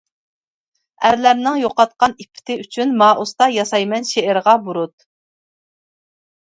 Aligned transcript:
ئەرلەرنىڭ 1.09 1.59
يوقاتقان 1.63 2.17
ئىپپىتى 2.25 2.57
ئۈچۈن، 2.63 2.97
مائۇستا 3.03 3.51
ياسايمەن 3.59 4.11
شېئىرغا 4.15 4.59
بۇرۇت. 4.67 5.09